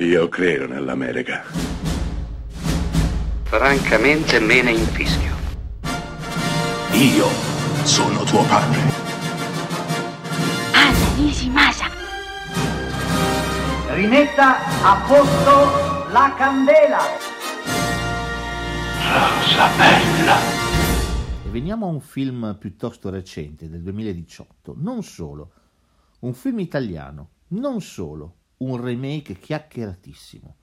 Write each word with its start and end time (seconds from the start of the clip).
Io 0.00 0.28
credo 0.28 0.68
nell'America. 0.68 1.42
Francamente 3.42 4.38
me 4.38 4.62
ne 4.62 4.70
infischio. 4.70 5.34
Io 6.92 7.26
sono 7.82 8.22
tuo 8.22 8.44
padre. 8.44 8.78
Anna 10.72 11.14
Nishimasa. 11.16 11.86
Rimetta 13.94 14.58
a 14.84 15.04
posto 15.04 16.12
la 16.12 16.32
candela. 16.36 17.00
Rosa 19.02 19.68
bella. 19.76 20.36
E 21.44 21.48
veniamo 21.50 21.86
a 21.86 21.90
un 21.90 22.00
film 22.00 22.56
piuttosto 22.56 23.10
recente, 23.10 23.68
del 23.68 23.82
2018. 23.82 24.74
Non 24.76 25.02
solo, 25.02 25.50
un 26.20 26.34
film 26.34 26.60
italiano, 26.60 27.30
non 27.48 27.80
solo, 27.80 28.37
un 28.58 28.80
remake 28.80 29.38
chiacchieratissimo. 29.38 30.54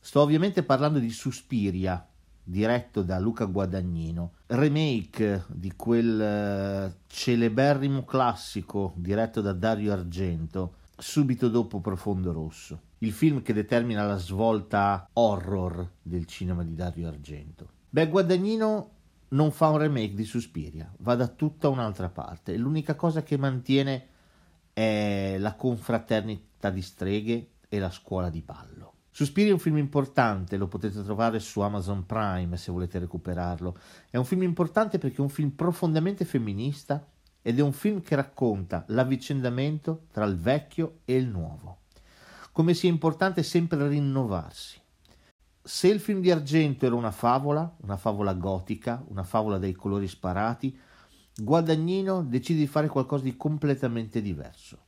Sto 0.00 0.20
ovviamente 0.20 0.62
parlando 0.62 0.98
di 0.98 1.10
Suspiria, 1.10 2.04
diretto 2.42 3.02
da 3.02 3.18
Luca 3.18 3.44
Guadagnino, 3.44 4.32
remake 4.46 5.44
di 5.48 5.72
quel 5.76 6.20
eh, 6.20 6.96
celeberrimo 7.06 8.04
classico 8.04 8.92
diretto 8.96 9.40
da 9.40 9.52
Dario 9.52 9.92
Argento, 9.92 10.74
subito 10.96 11.48
dopo 11.48 11.80
Profondo 11.80 12.32
Rosso, 12.32 12.80
il 12.98 13.12
film 13.12 13.42
che 13.42 13.52
determina 13.52 14.04
la 14.04 14.16
svolta 14.16 15.08
horror 15.12 15.88
del 16.02 16.26
cinema 16.26 16.64
di 16.64 16.74
Dario 16.74 17.08
Argento. 17.08 17.68
Beh, 17.88 18.08
Guadagnino 18.08 18.90
non 19.28 19.50
fa 19.50 19.68
un 19.68 19.78
remake 19.78 20.14
di 20.14 20.24
Suspiria, 20.24 20.92
va 20.98 21.14
da 21.14 21.28
tutta 21.28 21.68
un'altra 21.68 22.08
parte, 22.08 22.56
l'unica 22.56 22.94
cosa 22.96 23.22
che 23.22 23.36
mantiene 23.36 24.06
è 24.72 25.36
la 25.38 25.54
confraternita 25.54 26.50
di 26.70 26.82
streghe 26.82 27.50
e 27.68 27.78
la 27.78 27.90
scuola 27.90 28.30
di 28.30 28.40
ballo. 28.40 28.94
Suspiri 29.14 29.50
è 29.50 29.52
un 29.52 29.58
film 29.58 29.76
importante, 29.76 30.56
lo 30.56 30.68
potete 30.68 31.02
trovare 31.02 31.38
su 31.38 31.60
Amazon 31.60 32.06
Prime 32.06 32.56
se 32.56 32.72
volete 32.72 32.98
recuperarlo. 32.98 33.76
È 34.08 34.16
un 34.16 34.24
film 34.24 34.42
importante 34.42 34.98
perché 34.98 35.18
è 35.18 35.20
un 35.20 35.28
film 35.28 35.50
profondamente 35.50 36.24
femminista 36.24 37.06
ed 37.42 37.58
è 37.58 37.62
un 37.62 37.72
film 37.72 38.00
che 38.00 38.14
racconta 38.14 38.84
l'avvicendamento 38.88 40.06
tra 40.12 40.24
il 40.24 40.36
vecchio 40.36 41.00
e 41.04 41.16
il 41.16 41.26
nuovo. 41.26 41.80
Come 42.52 42.72
sia 42.72 42.88
importante 42.88 43.42
sempre 43.42 43.86
rinnovarsi. 43.86 44.80
Se 45.62 45.88
il 45.88 46.00
film 46.00 46.20
di 46.20 46.30
Argento 46.30 46.86
era 46.86 46.94
una 46.94 47.10
favola, 47.10 47.76
una 47.82 47.96
favola 47.96 48.32
gotica, 48.32 49.04
una 49.08 49.24
favola 49.24 49.58
dai 49.58 49.74
colori 49.74 50.08
sparati, 50.08 50.78
Guadagnino 51.34 52.22
decide 52.22 52.60
di 52.60 52.66
fare 52.66 52.88
qualcosa 52.88 53.24
di 53.24 53.36
completamente 53.36 54.20
diverso. 54.20 54.78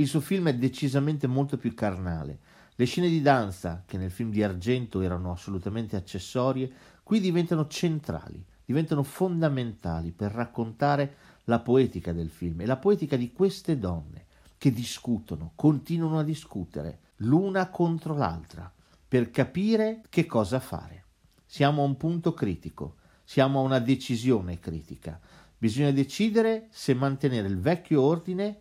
Il 0.00 0.06
suo 0.06 0.20
film 0.20 0.46
è 0.46 0.54
decisamente 0.54 1.26
molto 1.26 1.56
più 1.56 1.74
carnale, 1.74 2.38
le 2.76 2.84
scene 2.84 3.08
di 3.08 3.20
danza, 3.20 3.82
che 3.84 3.98
nel 3.98 4.12
film 4.12 4.30
di 4.30 4.44
Argento 4.44 5.00
erano 5.00 5.32
assolutamente 5.32 5.96
accessorie, 5.96 6.70
qui 7.02 7.18
diventano 7.18 7.66
centrali, 7.66 8.40
diventano 8.64 9.02
fondamentali 9.02 10.12
per 10.12 10.30
raccontare 10.30 11.16
la 11.46 11.58
poetica 11.58 12.12
del 12.12 12.30
film 12.30 12.60
e 12.60 12.66
la 12.66 12.76
poetica 12.76 13.16
di 13.16 13.32
queste 13.32 13.76
donne 13.76 14.26
che 14.56 14.70
discutono, 14.70 15.50
continuano 15.56 16.20
a 16.20 16.22
discutere 16.22 17.00
l'una 17.16 17.68
contro 17.68 18.14
l'altra 18.14 18.72
per 19.08 19.32
capire 19.32 20.02
che 20.08 20.26
cosa 20.26 20.60
fare. 20.60 21.06
Siamo 21.44 21.82
a 21.82 21.86
un 21.86 21.96
punto 21.96 22.34
critico, 22.34 22.98
siamo 23.24 23.58
a 23.58 23.62
una 23.62 23.80
decisione 23.80 24.60
critica. 24.60 25.18
Bisogna 25.58 25.90
decidere 25.90 26.68
se 26.70 26.94
mantenere 26.94 27.48
il 27.48 27.58
vecchio 27.58 28.02
ordine 28.02 28.60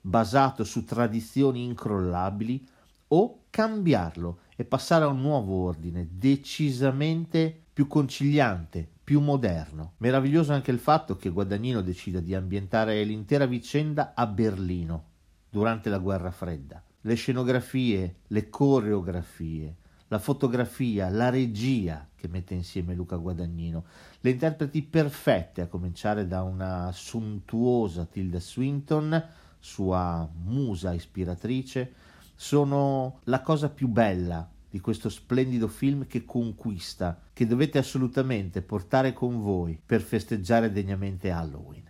basato 0.00 0.64
su 0.64 0.84
tradizioni 0.84 1.64
incrollabili 1.64 2.66
o 3.08 3.42
cambiarlo 3.50 4.40
e 4.56 4.64
passare 4.64 5.04
a 5.04 5.08
un 5.08 5.20
nuovo 5.20 5.64
ordine 5.64 6.08
decisamente 6.10 7.64
più 7.72 7.86
conciliante, 7.86 8.88
più 9.02 9.20
moderno. 9.20 9.94
Meraviglioso 9.98 10.52
anche 10.52 10.70
il 10.70 10.78
fatto 10.78 11.16
che 11.16 11.30
Guadagnino 11.30 11.80
decida 11.80 12.20
di 12.20 12.34
ambientare 12.34 13.02
l'intera 13.04 13.46
vicenda 13.46 14.12
a 14.14 14.26
Berlino 14.26 15.04
durante 15.48 15.90
la 15.90 15.98
guerra 15.98 16.30
fredda. 16.30 16.82
Le 17.00 17.14
scenografie, 17.14 18.16
le 18.28 18.48
coreografie, 18.50 19.74
la 20.08 20.18
fotografia, 20.18 21.08
la 21.08 21.30
regia 21.30 22.06
che 22.14 22.28
mette 22.28 22.54
insieme 22.54 22.94
Luca 22.94 23.16
Guadagnino, 23.16 23.84
le 24.20 24.30
interpreti 24.30 24.82
perfette, 24.82 25.62
a 25.62 25.66
cominciare 25.68 26.26
da 26.26 26.42
una 26.42 26.90
sontuosa 26.92 28.04
Tilda 28.04 28.38
Swinton, 28.38 29.24
sua 29.60 30.28
musa 30.44 30.92
ispiratrice, 30.92 31.92
sono 32.34 33.20
la 33.24 33.40
cosa 33.42 33.68
più 33.68 33.86
bella 33.86 34.48
di 34.70 34.80
questo 34.80 35.08
splendido 35.08 35.68
film 35.68 36.06
che 36.06 36.24
conquista, 36.24 37.18
che 37.32 37.46
dovete 37.46 37.78
assolutamente 37.78 38.62
portare 38.62 39.12
con 39.12 39.40
voi 39.40 39.78
per 39.84 40.00
festeggiare 40.00 40.72
degnamente 40.72 41.30
Halloween. 41.30 41.89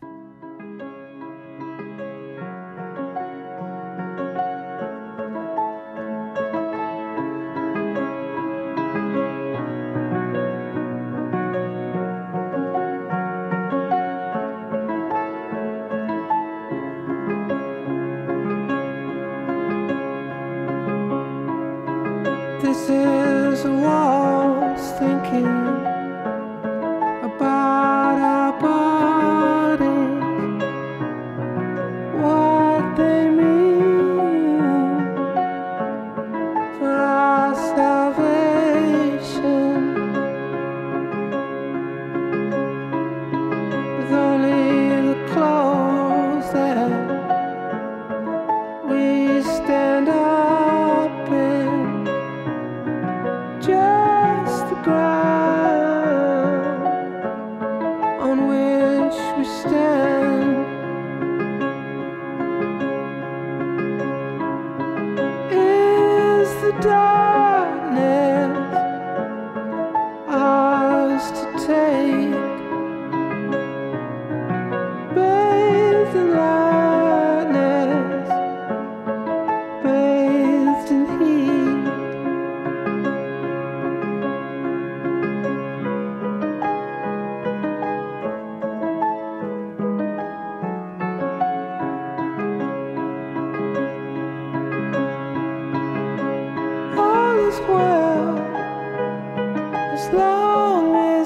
This 22.62 22.90
is 22.90 23.64
a 23.64 23.72
waltz 23.72 24.90
thinking 24.98 25.89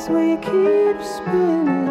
we 0.09 0.37
keep 0.37 1.03
spinning. 1.03 1.84